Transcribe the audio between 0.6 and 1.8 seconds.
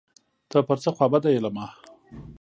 پر څه خوابدی یې له ما